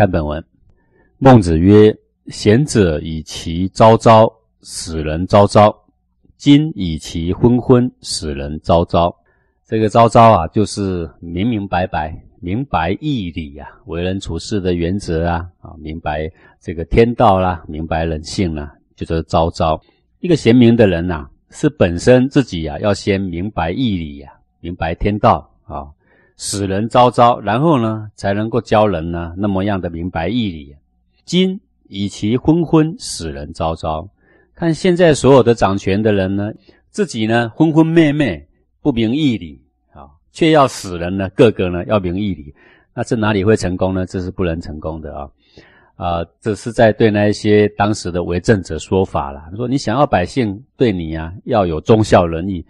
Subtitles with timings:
[0.00, 0.42] 看本文，
[1.18, 1.94] 孟子曰
[2.28, 4.32] ：“贤者以其昭昭，
[4.62, 5.68] 使人昭昭；
[6.38, 9.14] 今以其昏昏，使人昭昭。”
[9.68, 19.78] 这个昭昭啊，就是明明白白、明白义理啊，为人处事的原则啊，啊，明白这个天道啦，明白人性啦，就是昭昭。
[20.20, 25.88] 一个贤明的人呐，是本身自己呀，要先明白义理呀，明白天道啊。
[26.42, 30.74] 使人昭昭，然后呢，才能够教人呢那么样的明白义理。
[31.26, 34.08] 今以其昏昏，使人昭昭。
[34.54, 36.50] 看现在所有的掌权的人呢，
[36.88, 38.48] 自己呢昏昏昧昧，
[38.80, 39.60] 不明义理
[39.92, 42.54] 啊，却要使人呢个个呢要明义理，
[42.94, 44.06] 那这哪里会成功呢？
[44.06, 45.28] 这是不能成功的啊！
[45.96, 49.42] 啊，这是在对那一些当时的为政者说法了。
[49.56, 52.64] 说你想要百姓对你啊要有忠孝仁义。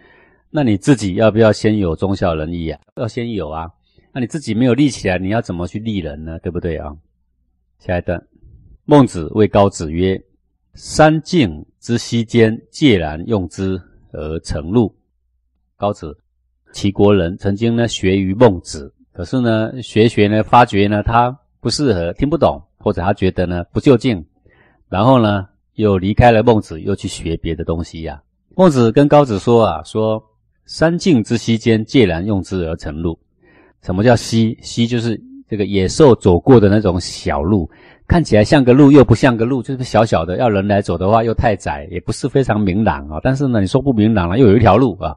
[0.52, 2.80] 那你自己要不要先有忠孝仁义啊？
[2.96, 3.70] 要先有啊。
[4.12, 6.36] 那你自己没有立起来，你要怎么去立人呢？
[6.40, 6.90] 对不对啊？
[7.78, 8.20] 下一段，
[8.84, 10.20] 孟子谓高子曰
[10.74, 14.92] ：“三敬之息间，介然用之而成路。”
[15.78, 16.18] 高子，
[16.72, 24.26] 齐国人，曾经呢学于孟子，可是呢学学呢发觉呢他不适合，听不懂，或者他觉得呢不就近，
[24.88, 28.20] 然后呢又离开了孟子，又去学别的东西呀。
[28.56, 30.20] 孟子跟高子说啊，说。
[30.72, 33.18] 三径之溪间，介然用之而成路。
[33.82, 34.56] 什么叫溪？
[34.62, 37.68] 溪就是这个野兽走过的那种小路，
[38.06, 40.36] 看起来像个路，又不像个路，就是小小的。
[40.36, 43.18] 要人来走的话，又太窄，也不是非常明朗啊。
[43.20, 45.12] 但是呢，你说不明朗了，又有一条路啊。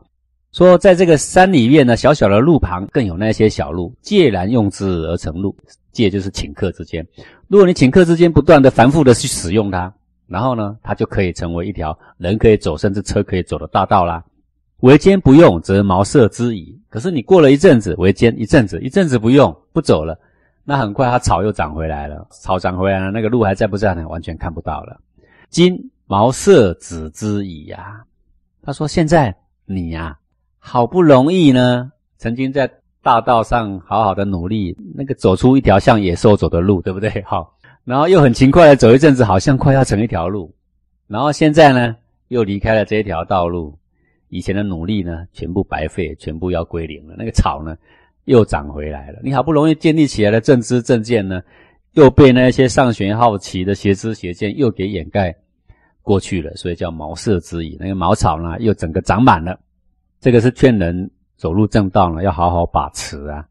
[0.54, 5.56] 说在这个山里面呢，小小的路旁更有那些小路，介然用之而成路。
[5.92, 7.06] 介就是顷刻之间，
[7.48, 9.94] 如果你顷刻之间不断的反复的去使用它，
[10.26, 14.24] 然后呢，它就可以成为一条人可以走，甚至车可以走的大道啦。
[14.84, 16.78] 为坚不用，则茅塞之矣。
[16.90, 20.20] 可是你过了一阵子为坚，一阵子一阵子不用不走了，
[20.66, 22.28] 那很快它草又长回来了。
[22.32, 24.06] 草长回来了，那个路还在不在呢？
[24.10, 25.00] 完全看不到了。
[25.50, 25.74] 今
[26.06, 28.04] 茅塞止之矣呀。
[28.62, 30.18] 他说：“现在你呀，
[30.60, 32.70] 好不容易呢，曾经在
[33.02, 37.10] 大道上好好的努力，那个走出一条像野兽走的路，对不对？
[37.26, 40.54] 好，然后又很勤快的走一阵子，好像快要成一条路，
[41.08, 41.96] 然后现在呢，
[42.28, 43.74] 又离开了这一条道路。”
[44.34, 47.14] 以前的努力呢，全部白费，全部要归零了。
[47.16, 47.78] 那个草呢，
[48.26, 49.20] 又长回来了。
[49.24, 51.40] 你好不容易建立起来的正知正见呢，
[51.92, 55.36] 又被那些上玄好奇的邪知邪见又给掩盖
[56.02, 56.52] 过去了。
[56.56, 57.78] 所以叫茅塞之矣。
[57.80, 59.60] 那个茅草呢，又整个长满了。
[60.20, 63.48] 这个是劝人走入正道呢，要好好把持啊，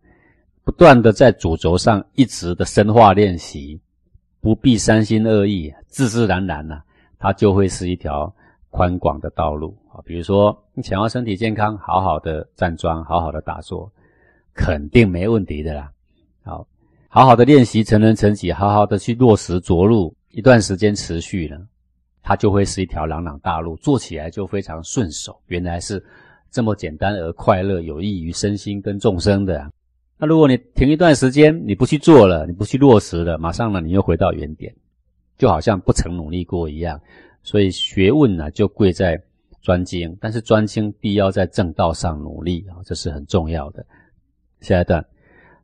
[0.64, 3.81] 不断的在主轴上一直的深化练习，
[4.41, 6.81] 不必三心二意，自自然然呢，
[7.20, 8.34] 它就会是一条
[8.70, 9.76] 宽广的道路。
[9.92, 13.92] 啊，比如说你想要身体健康，好好的站桩，好好的打坐，
[14.54, 15.92] 肯定没问题的啦。
[16.42, 16.66] 好，
[17.08, 21.60] 好好的练习成人成己，好好的去落实着陆，一段时间持续了，
[22.22, 25.38] 它就会是一条朗朗大路，做起来就非常顺手。
[25.48, 26.02] 原来是
[26.50, 29.70] 这么简单而快乐，有益于身心跟众生的。
[30.16, 34.75] 那如果你停一段时间，你不去做了，你不去落实了，马上呢你又回到原点，
[35.36, 36.98] 就好像不曾努力过一样。
[37.42, 39.22] 所以学问呢，就贵在。
[39.62, 43.86] 专精，但是专精必要在正道上努力啊，这是很重要的。
[44.60, 45.04] 下一段，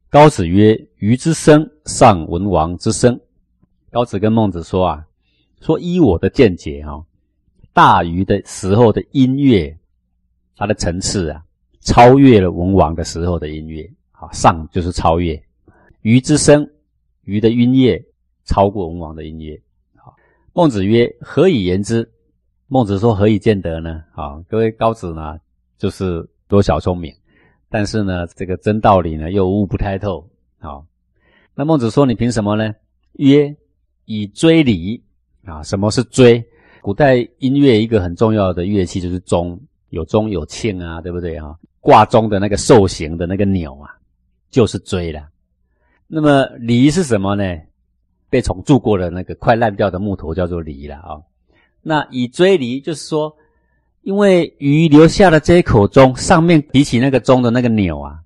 [0.09, 3.20] 高子曰：“鱼之生，尚文王之生。”
[3.91, 5.04] 高子跟孟子说啊，
[5.60, 7.04] 说依我的见解哈，
[7.72, 9.76] 大鱼的时候的音乐，
[10.56, 11.42] 它的层次啊，
[11.81, 13.88] 超越了文王的时候的音乐。
[14.12, 15.41] 好，上就是超越
[16.03, 16.69] 鱼之声，
[17.22, 18.00] 鱼的音乐
[18.44, 19.60] 超过文王的音乐。
[19.97, 20.14] 好，
[20.53, 22.08] 孟子曰：“何以言之？”
[22.71, 25.39] 孟子说：“何以见得呢？”啊，各位高子呢，
[25.79, 27.11] 就是多小聪明，
[27.71, 30.29] 但是呢，这个真道理呢又悟不太透。
[30.59, 30.83] 啊，
[31.55, 32.75] 那孟子说：“你凭什么呢？”
[33.17, 33.56] 曰
[34.05, 35.03] ：“以追礼。”
[35.47, 36.45] 啊，什么是追？
[36.83, 39.59] 古代音乐一个很重要的乐器就是钟，
[39.89, 41.56] 有钟有磬啊，对不对啊？
[41.81, 43.89] 挂钟的那个兽形的那个钮啊，
[44.50, 45.27] 就是锥了。
[46.06, 47.45] 那么犁是什么呢？
[48.29, 51.17] 被虫蛀过的那个快烂掉的木头叫做犁了啊。
[51.82, 53.34] 那以锥离，就是说，
[54.02, 58.19] 因为鱼留下的这一口钟上面比起那个钟的那个钮啊，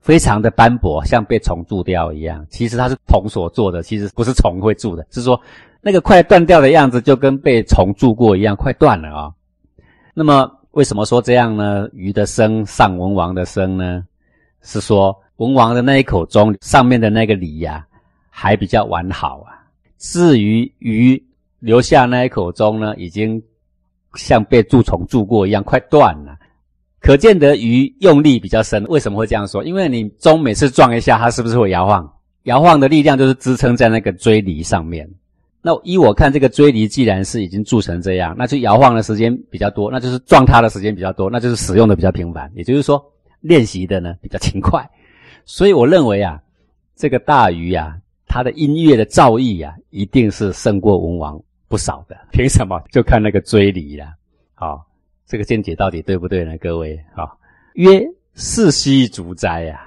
[0.00, 2.44] 非常的斑驳，像被虫蛀掉一样。
[2.50, 5.40] 其实它是铜所做的，其实不是虫会蛀的，是说
[5.80, 9.32] 那个快断掉的样子，就跟被虫蛀过一样，快断了啊。
[10.14, 11.88] 那么为什么说这样呢？
[11.92, 14.04] 鱼的声上文王的声呢？
[14.62, 17.86] 是说文王的那一口钟上面的那个礼呀，
[18.30, 19.62] 还比较完好啊。
[19.98, 21.22] 至于鱼。
[21.60, 23.40] 留下那一口钟呢，已经
[24.14, 26.36] 像被蛀虫蛀过一样，快断了。
[26.98, 28.84] 可见得鱼用力比较深。
[28.84, 29.64] 为什么会这样说？
[29.64, 32.10] 因为你钟每次撞一下，它是不是会摇晃？
[32.44, 35.08] 摇晃的力量就是支撑在那个锥离上面。
[35.62, 42.50] 那依我看，这个锥离既然是已经铸成这样，那就摇晃的时间比较多，那就是撞它的时间比较多，那就是使用的比较频繁。
[42.54, 43.02] 也就是说，
[43.40, 44.88] 练习的呢比较勤快。
[45.44, 46.40] 所以我认为啊，
[46.96, 47.94] 这个大鱼啊，
[48.26, 51.38] 它的音乐的造诣啊，一定是胜过文王
[51.70, 52.14] 不少的。
[52.30, 52.78] 凭什么？
[52.90, 54.04] 就看那个追离了。
[54.54, 54.84] 好，
[55.26, 56.58] 这个见解到底对不对呢？
[56.58, 57.38] 各位，好，
[57.74, 58.02] 曰
[58.34, 59.80] 四兮足哉呀。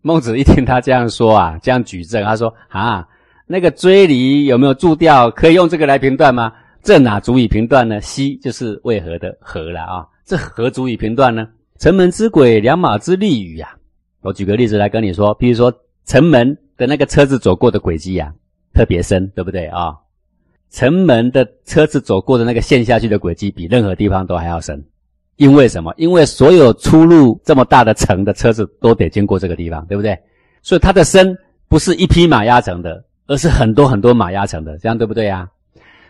[0.00, 3.06] 孟子一听他这样说啊，这样举证，他说啊。
[3.52, 5.28] 那个追离有没有注掉？
[5.28, 6.52] 可以用这个来评断吗？
[6.84, 8.00] 这哪足以评断呢？
[8.00, 10.06] 西就是为何的何了啊？
[10.24, 11.48] 这何足以评断呢？
[11.80, 13.76] 城门之轨，两马之利与呀。
[14.20, 15.74] 我举个例子来跟你说，比如说
[16.04, 18.32] 城门的那个车子走过的轨迹呀，
[18.72, 19.96] 特别深，对不对啊？
[20.70, 24.82] 城门的车子走过的那个陷下去的轨迹，比任何地方都还要深。
[25.36, 25.92] 因为什么？
[25.96, 30.18] 因为所有出入这么大的城的车子都得经过这个地方，对不对？
[30.62, 31.36] 所以它的深
[31.68, 33.04] 不是一匹马压成的。
[33.26, 35.48] 而是很多很多马压成的，这样对不对呀？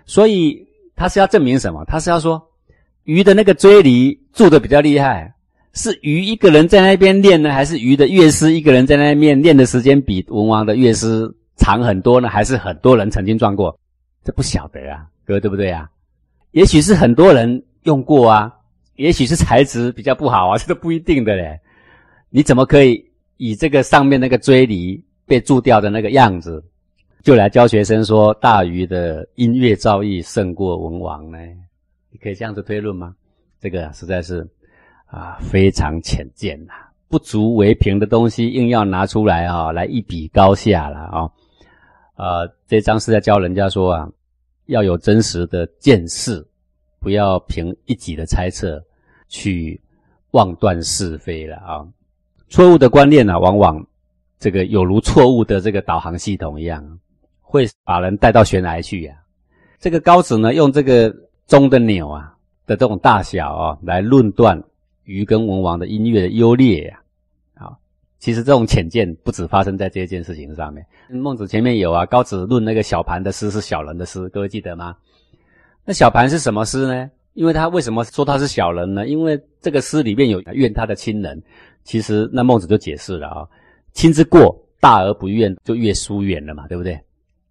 [0.07, 0.57] 所以
[0.97, 1.85] 他是要证明什么？
[1.85, 2.43] 他是要说
[3.05, 5.31] 鱼的那个锥离铸的比较厉害，
[5.75, 12.27] 是鱼一个人在那边练呢，还是鱼的乐师一个人在那边练的时间比文王的乐师长很多呢？
[12.27, 13.79] 还是很多人曾经撞过？
[14.25, 15.91] 这不晓得啊，各位对不对啊？
[16.53, 18.53] 也许是很多人用过啊，
[18.97, 21.59] 也许是材质比较不好啊， 这都不一定的嘞。
[22.29, 23.05] 你怎么可以
[23.39, 26.63] 以这个上面那个锥离被铸掉的那个样子？
[27.23, 31.39] 就来教学生说大禹的音乐造诣胜过文王呢？
[32.11, 33.15] 你可以这样子推论吗？
[33.61, 34.47] 这个实在是
[35.07, 36.73] 啊非常浅见呐，
[37.09, 41.31] 不足为凭的东西硬要拿出来啊来一比高下了啊！
[42.21, 44.07] 呃，这章是在教人家说啊，
[44.67, 46.47] 要有真实的见识，
[46.99, 48.79] 不要凭一己的猜测
[49.27, 49.81] 去
[50.33, 51.89] 妄断是非了啊！
[52.51, 53.83] 错误的观念呢，往往
[54.39, 56.99] 这个有如错误的这个导航系统一样。
[57.41, 59.15] 会把人带到悬崖去呀！
[59.79, 61.11] 这个高子呢，用这个
[61.47, 62.37] 钟的钮啊
[62.67, 64.63] 的这种大小啊，来论断
[65.05, 67.01] 鱼跟文王的音乐的优劣呀。
[68.21, 70.87] 其实这种浅见不止发生在这件事情上面。
[71.09, 74.95] 孟子前面有啊，高子论那个小盘的诗是小人的诗，各位记得吗？
[75.85, 77.11] 那小盘是什么诗呢？
[77.33, 79.09] 因为他为什么说他是小人呢？
[79.09, 81.43] 因为这个诗里面有怨他的亲人。
[81.83, 83.49] 其实那孟子就解释了啊，
[83.95, 87.01] 亲之过大而不怨，就越疏远了嘛，对不对？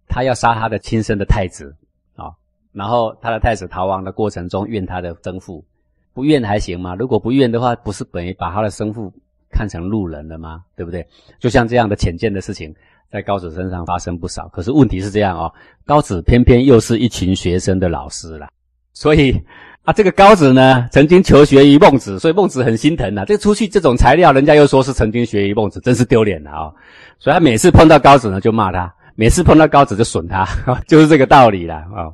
[0.06, 1.74] 他要杀他的亲生的太子
[2.14, 2.30] 啊，
[2.72, 5.64] 然后他的太子逃亡的过程中怨他的生父，
[6.14, 6.94] 不怨还行吗？
[6.94, 9.12] 如果不怨的话，不是等于把他的生父
[9.50, 10.62] 看成路人了吗？
[10.76, 11.06] 对不对？
[11.38, 12.74] 就像这样的浅见的事情，
[13.10, 14.48] 在高子身上发生不少。
[14.48, 15.52] 可是问题是这样哦，
[15.84, 18.48] 高子偏偏又是一群学生的老师了，
[18.92, 19.32] 所以
[19.84, 23.24] 啊，这个高子呢，曾经求学于孟子，所以孟子很心疼啊。
[23.24, 26.72] 这出去这种材料，人家又说是曾经学于孟子，真是丢脸了啊！
[27.18, 28.92] 所以他每次碰到高子呢，就骂他。
[29.16, 30.46] 每次碰到高子就损他，
[30.88, 32.08] 就是这个道理啦啊！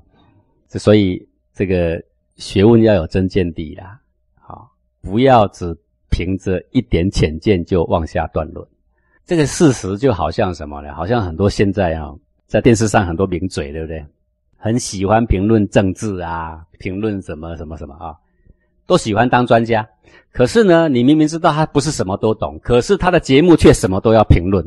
[0.70, 1.24] 所以
[1.54, 2.02] 这个
[2.36, 3.98] 学问要有真见地啦，
[4.40, 4.68] 好，
[5.02, 5.76] 不要只
[6.16, 8.66] 凭着一点浅见就妄下断论。
[9.26, 10.94] 这个事实就好像什么呢？
[10.94, 12.10] 好像很多现在啊，
[12.46, 14.02] 在电视上很多名嘴，对不对？
[14.56, 18.14] 很喜欢评论政治啊，评论什么什么什么啊，
[18.86, 19.86] 都喜欢当专家。
[20.32, 24.64] 可是呢，你明明知道他不是什么都懂，可是他的节目却什么都要评论。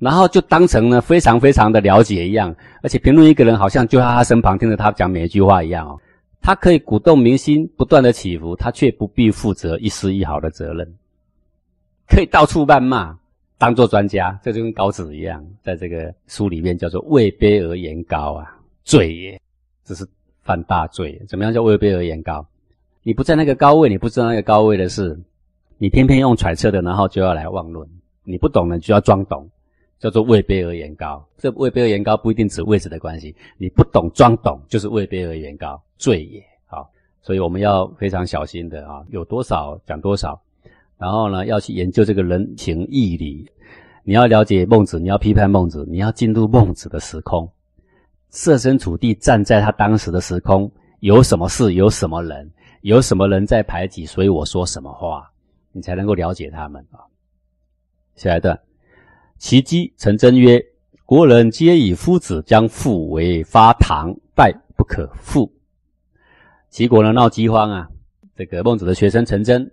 [0.00, 6.00] 然后就当成呢非常非常的了解一样，而且评论一个人好像就在他身旁听着他讲每一句话一样哦。
[6.40, 10.94] 他可以鼓动民心不断的起伏，他却不必负责一丝一毫的责任，
[12.08, 13.18] 可以到处谩骂，
[13.58, 19.40] 当做专家，这就跟高子一样，在这个书里面叫做位卑而言高啊，罪也，
[19.84, 20.06] 这是
[20.42, 21.20] 犯大罪。
[21.28, 22.46] 怎么样叫位卑而言高？
[23.02, 25.18] 你不在那个高位，你不知道那个高位的事，
[25.78, 27.88] 你偏偏用揣测的，然后就要来妄论，
[28.24, 29.48] 你不懂呢就要装懂。
[29.98, 36.44] 叫做位卑而言高，这位卑而言高不一定指位置的关系，你不懂装懂就是位卑而言高，罪也。
[36.66, 36.90] 好，
[37.22, 40.38] 所以我们要非常小心的啊，有多少讲多少，
[40.98, 43.50] 然后呢，要去研究这个人情义理。
[44.04, 47.50] 你要了解孟子，你要批判孟子，你要进入孟子的时空，
[48.30, 52.48] 设身处地站在他当时的时空，有什么事，有什么人，
[52.82, 55.28] 有什么人在排挤，所以我说什么话，
[55.72, 57.00] 你才能够了解他们啊。
[58.14, 58.56] 下一段。
[59.38, 60.60] 其姬陈真曰
[61.04, 65.52] ：“国人皆以夫子将父为发堂，败不可复。”
[66.70, 67.88] 齐国呢闹饥荒啊，
[68.34, 69.70] 这个孟子的学生陈真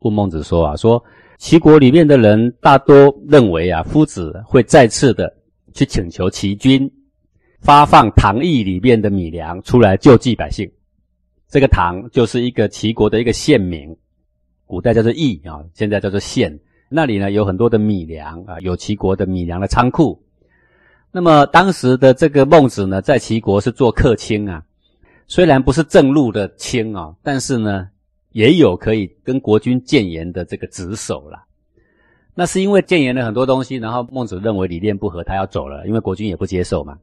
[0.00, 1.02] 问孟子说：“啊，说
[1.38, 5.32] 齐国里面的人大多认为啊，夫子会再次的
[5.74, 6.90] 去请求齐军
[7.60, 10.70] 发放唐邑里面的米粮出来救济百姓。
[11.48, 13.94] 这个唐就是一个齐国的一个县名，
[14.64, 16.58] 古代叫做邑啊，现在叫做县。”
[16.92, 20.22] 那里呢有很多的米粮啊，有齐国的米粮的仓库，
[21.10, 24.62] 那么当时的这个孟子呢，在齐国是做客卿啊，
[25.26, 27.88] 虽然不是正路的卿啊，但是呢，
[28.32, 31.44] 也有可以跟国君谏言的这个职守了。
[32.34, 36.98] 那是因为谏言了很多东西，然后孟子认为理念不合，他要走了，因为国君也不接受嘛。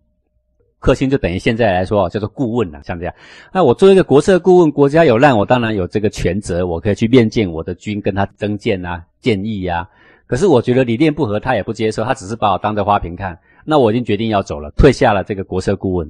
[0.80, 3.14] 客卿就等于现在来说叫做顾问了，像这样。
[3.54, 9.88] 那我作为一个国策顾问，国家有难，我当然有这个权责，我可以去面见我的君，跟他增谏啊、建议呀。
[10.26, 13.38] 可是我觉得理念不合，他也不接受，他只是把我当着花瓶看。
[13.66, 16.10] 那我已经决定要走了，退下了这个国策顾问，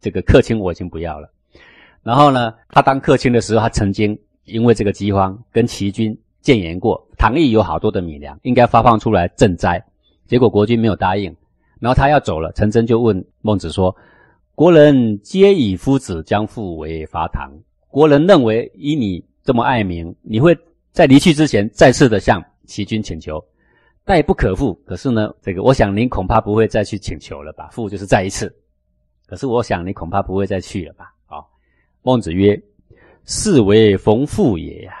[0.00, 1.28] 这个客卿我已经不要了。
[2.02, 9.84] 然后呢，他当客卿的时候，他曾经因为这个饥荒跟齐军谏言过，唐邑有好多的米粮，应该发放出来赈灾，
[10.28, 11.34] 结果国君没有答应。
[11.78, 13.94] 然后他要走了，陈真就问孟子说
[14.54, 17.50] ：“国人皆以夫子将父为伐唐，
[17.88, 20.56] 国人认为以你这么爱民，你会
[20.92, 23.44] 在离去之前再次的向齐军请求，
[24.04, 24.72] 待不可复。
[24.86, 27.68] 可是呢，这个我想您恐怕不会再去请求了吧？
[27.72, 28.50] 复就是再一次。
[29.26, 31.12] 可是我想你恐怕不会再去了吧？
[31.26, 31.46] 好，
[32.02, 32.58] 孟子曰：
[33.26, 34.94] 是为逢父也呀。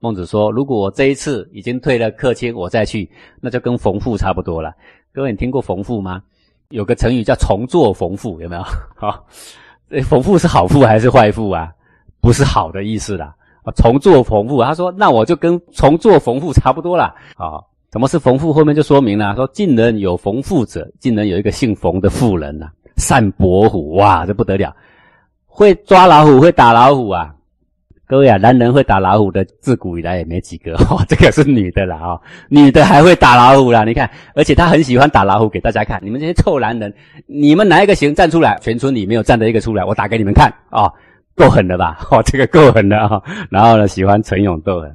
[0.00, 3.10] 孟子说，如果我这一次已经退了客卿，我再去，
[3.40, 4.74] 那就跟逢父差不多了。
[5.12, 6.22] 各位，你听过逢父吗？
[6.68, 8.62] 有个成语叫重做逢父，有没有？
[8.94, 9.26] 好，
[9.90, 11.68] 这逢父是好父还是坏父啊？
[12.20, 13.34] 不是好的意思啦。
[13.64, 17.12] 啊，重做逢父，他说那我就跟重做逢父差不多啦。
[17.36, 17.58] 啊，
[17.92, 18.52] 什么是逢父？
[18.52, 24.72] 后面就说明了，说晋人有逢父者，晋人有一个姓冯的妇人呐，善搏虎，哇，这不得了，
[25.44, 27.34] 会抓老虎，会打老虎啊。
[28.10, 30.74] 各位啊，男人会打老虎的，自古以来也没几个。
[30.90, 33.84] 哦，这个是女的啦，哦，女的还会打老虎啦。
[33.84, 36.00] 你看，而且她很喜欢打老虎给大家看。
[36.02, 36.92] 你们这些臭男人，
[37.28, 38.58] 你们哪一个行站出来？
[38.60, 40.90] 全村里没有站的一个出来，我打给你们看啊，
[41.36, 42.00] 够狠的吧？
[42.10, 43.22] 哦，这个够狠的啊。
[43.48, 44.92] 然后呢，喜欢逞勇斗狠，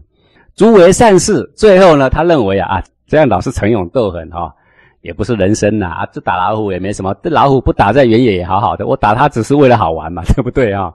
[0.58, 1.50] 诸为善事。
[1.56, 4.54] 最后呢，他认为啊啊，这样老是逞勇斗狠哈，
[5.00, 10.92] 也不是人生呐啊，这打老虎也没什么，这老虎不打在原野也好好的，我打它只是为了好玩嘛，对不对啊？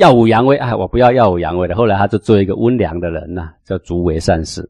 [0.00, 1.74] 耀武扬威，哎，我不要耀武扬威的。
[1.76, 4.66] 后来他就做一个温良的人呐，叫足为善事。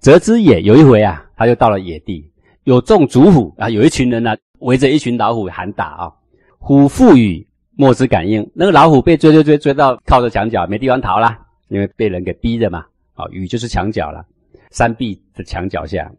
[0.00, 2.28] 择之野，有一回啊，他就到了野地，
[2.64, 6.12] 有众逐虎啊，有一群人呢围着一群老虎喊打啊。
[6.58, 7.46] 虎负雨，
[7.76, 8.44] 莫之感应。
[8.52, 12.84] 那个老虎被追追追追到靠着墙角，没地方逃啦，因为被人给逼着嘛。
[13.14, 14.26] 啊，雨就是墙角了，
[14.72, 16.10] 山壁的墙角下，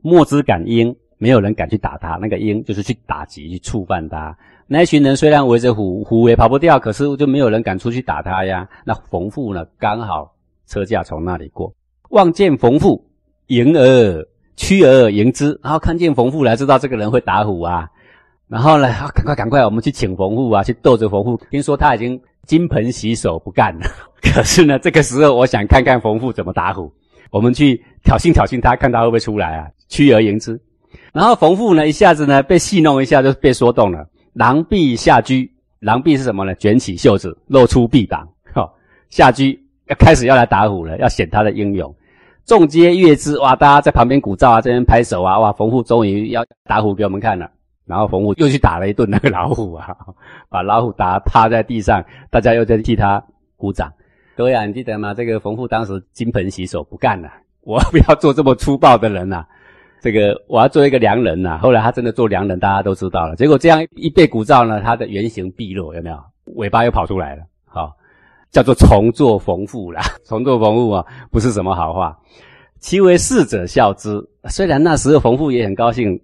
[0.00, 2.10] 莫之感应，没有人敢去打他。
[2.22, 4.36] 那个应就是去打击、去触犯他。
[4.72, 8.68] 那一群人虽然围着虎，虎也跑不掉，可是就没有人敢出去打他呀。
[8.84, 10.32] 那冯父呢，刚好
[10.68, 11.74] 车驾从那里过，
[12.10, 13.04] 望见冯父，
[13.48, 14.24] 迎而
[14.54, 17.88] 趋而迎之，然后看见冯父来，知道这个人会打虎啊。
[18.46, 21.36] 然后呢，赶快赶快，我们去请冯父啊，去逗着冯父。
[21.50, 23.86] 听说他已经金盆洗手不干了，
[24.22, 26.92] 可是呢，这个时候我想看看冯父怎么打虎，
[27.32, 27.74] 我们去
[28.04, 29.66] 挑衅挑衅他，看他会不会出来啊？
[29.88, 30.60] 趋而迎之，
[31.12, 34.06] 然后冯父呢，一下子呢被戏弄一下，就被说动了。
[34.32, 36.54] 狼臂下居，狼臂是什么呢？
[36.54, 38.28] 卷起袖子，露出臂膀。
[38.52, 38.70] 哈，
[39.08, 41.94] 下居要开始要来打虎了，要显他的英勇。
[42.46, 43.54] 众皆悦之，哇！
[43.54, 45.52] 大家在旁边鼓噪啊，这边拍手啊，哇！
[45.52, 47.50] 冯父终于要打虎给我们看了。
[47.86, 49.96] 然后冯父又去打了一顿那个老虎啊，
[50.48, 53.22] 把老虎打趴在地上，大家又在替他
[53.56, 53.92] 鼓掌。
[54.36, 55.12] 各位啊，你记得吗？
[55.12, 57.30] 这个冯父当时金盆洗手不干了，
[57.62, 59.44] 我不要做这么粗暴的人呐。
[60.00, 63.36] 这个我要做一个良人呐，后来他真的做良人，大家都知道了。
[63.36, 66.18] 结果这样一被鼓噪呢，他的原形毕露，有没有？
[66.56, 67.92] 尾巴又跑出来了，好，
[68.50, 70.00] 叫做重做逢父啦。
[70.26, 72.18] 重做逢父啊，不是什么好话。
[72.78, 76.18] 其为士者笑之，虽然那时候逢父也很高兴，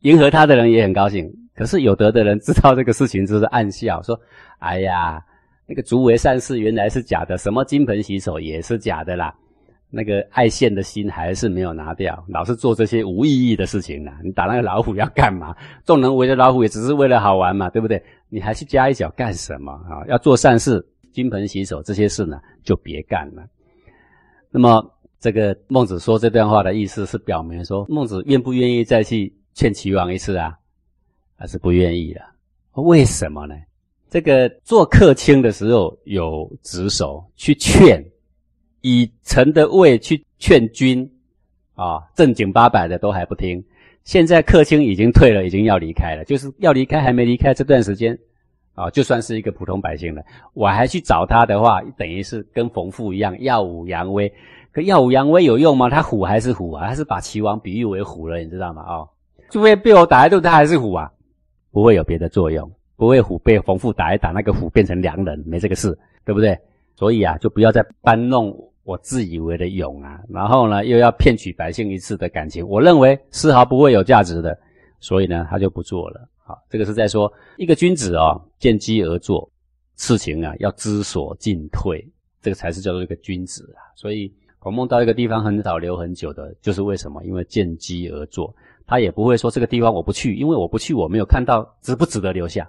[0.00, 1.26] 迎合他的人也很高兴，
[1.56, 4.20] 可是有德的人知道这个事情，就是暗笑说
[4.60, 5.18] ：“哎呀，
[5.66, 9.34] 那个足为善事原来是假的，什么金盆洗手也是假的啦。”
[9.94, 14.10] 那个爱现的心还是没有拿掉，老是做这些无意义的事情呢？
[14.24, 15.54] 你打那个老虎要干嘛？
[15.84, 18.02] 众人围着老虎也只是为了好玩嘛，对不对？
[18.28, 20.02] 你还去加一脚干什么啊？
[20.08, 23.44] 要做善事，金盆洗手这些事呢，就别干了。
[24.50, 24.84] 那么，
[25.20, 30.58] 这个孟子说这段话的意思是表明说，孟子愿不愿意再去劝齐王一次啊？
[31.36, 32.20] 还是不愿意的？
[32.82, 33.54] 为什么呢？
[34.10, 38.04] 这个做客卿的时候有职守去劝。
[38.86, 41.10] 以臣的位去劝君，
[41.74, 43.64] 啊，正经八百的都还不听。
[44.04, 48.16] 现在客卿已经退了，已经要离开了，就是要离开还没离开这段时间，
[48.74, 50.22] 啊，就算是一个普通百姓了，
[50.52, 54.30] 我还去找他的话，等于是跟冯父一样耀武扬威。
[54.70, 55.88] 可耀武扬威有用吗？
[55.88, 56.86] 他虎还是虎啊？
[56.86, 58.82] 他是把齐王比喻为虎了，你知道吗？
[58.82, 59.08] 哦，
[59.48, 61.10] 除非被我打一顿，他还是虎啊，
[61.72, 66.58] 不会有别的作用，不会虎被冯父打一打，那个虎变成良人，没这个事，对不对？
[66.96, 68.54] 所以啊，就不要再搬弄。
[68.84, 74.56] 我自以为的勇啊，然后呢，又要骗取百姓一次的感情，我认为丝毫不会有价值的，
[75.00, 76.28] 所以呢，他就不做了。
[76.46, 79.50] 好，这个是在说一个君子啊，见机而做，
[79.96, 82.06] 事情啊要知所进退，
[82.42, 83.80] 这个才是叫做一个君子啊。
[83.96, 87.24] 所以孔孟到一个地方很少留很久的，就是为什么？
[87.24, 88.54] 因为见机而做，
[88.86, 92.68] 他也不会说这个地方我不去，因为我不去，我没有看到值不值得留下，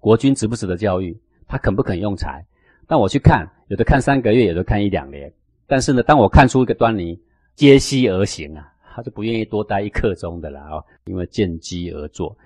[0.00, 1.16] 国君值不值得教育，
[1.46, 2.44] 他肯不肯用才。
[2.88, 5.32] 但我去看，有的看三个月，有的看一两年，
[5.66, 7.18] 但是呢，当我看出一个端倪，
[7.54, 8.68] 皆息而行啊。
[8.94, 12.36] 他就不愿意多待一刻钟的了啊，因为见机而作。